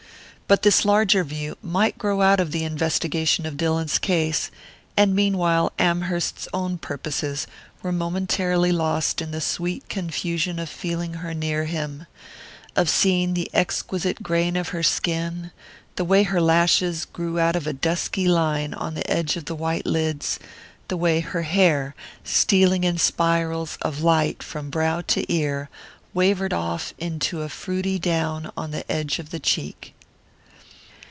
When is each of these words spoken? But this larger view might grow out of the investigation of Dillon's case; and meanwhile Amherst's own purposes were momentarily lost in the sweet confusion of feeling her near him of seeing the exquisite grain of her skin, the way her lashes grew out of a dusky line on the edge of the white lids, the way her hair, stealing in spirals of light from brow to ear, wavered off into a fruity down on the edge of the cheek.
But 0.47 0.63
this 0.63 0.83
larger 0.83 1.23
view 1.23 1.55
might 1.61 1.97
grow 1.97 2.21
out 2.21 2.41
of 2.41 2.51
the 2.51 2.65
investigation 2.65 3.45
of 3.45 3.55
Dillon's 3.55 3.97
case; 3.97 4.51
and 4.97 5.15
meanwhile 5.15 5.71
Amherst's 5.79 6.45
own 6.53 6.77
purposes 6.77 7.47
were 7.81 7.93
momentarily 7.93 8.73
lost 8.73 9.21
in 9.21 9.31
the 9.31 9.39
sweet 9.39 9.87
confusion 9.87 10.59
of 10.59 10.67
feeling 10.67 11.13
her 11.13 11.33
near 11.33 11.63
him 11.63 12.05
of 12.75 12.89
seeing 12.89 13.33
the 13.33 13.49
exquisite 13.53 14.21
grain 14.21 14.57
of 14.57 14.69
her 14.75 14.83
skin, 14.83 15.51
the 15.95 16.03
way 16.03 16.23
her 16.23 16.41
lashes 16.41 17.05
grew 17.05 17.39
out 17.39 17.55
of 17.55 17.65
a 17.65 17.71
dusky 17.71 18.27
line 18.27 18.73
on 18.73 18.93
the 18.93 19.09
edge 19.09 19.37
of 19.37 19.45
the 19.45 19.55
white 19.55 19.85
lids, 19.85 20.37
the 20.89 20.97
way 20.97 21.21
her 21.21 21.43
hair, 21.43 21.95
stealing 22.25 22.83
in 22.83 22.97
spirals 22.97 23.77
of 23.83 24.01
light 24.01 24.43
from 24.43 24.69
brow 24.69 24.99
to 24.99 25.23
ear, 25.31 25.69
wavered 26.13 26.51
off 26.51 26.93
into 26.97 27.41
a 27.41 27.47
fruity 27.47 27.97
down 27.97 28.51
on 28.57 28.71
the 28.71 28.91
edge 28.91 29.17
of 29.17 29.29
the 29.29 29.39
cheek. 29.39 29.95